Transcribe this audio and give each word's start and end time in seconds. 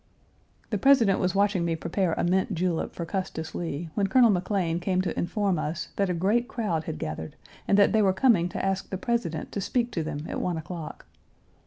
The 0.71 0.79
President 0.79 1.19
was 1.19 1.35
watching 1.35 1.63
me 1.63 1.75
prepare 1.75 2.13
a 2.13 2.23
mint 2.23 2.55
julep 2.55 2.91
for 2.91 3.05
Custis 3.05 3.53
Lee 3.53 3.91
when 3.93 4.07
Colonel 4.07 4.31
McLean 4.31 4.79
came 4.79 4.99
to 5.03 5.15
inform 5.15 5.59
us 5.59 5.89
that 5.95 6.09
a 6.09 6.15
great 6.15 6.47
crowd 6.47 6.85
had 6.85 6.97
gathered 6.97 7.35
and 7.67 7.77
that 7.77 7.91
they 7.91 8.01
were 8.01 8.11
coming 8.11 8.49
to 8.49 8.65
ask 8.65 8.89
the 8.89 8.97
President 8.97 9.51
to 9.51 9.61
speak 9.61 9.91
to 9.91 10.01
them 10.01 10.25
at 10.27 10.41
one 10.41 10.57
o'clock. 10.57 11.05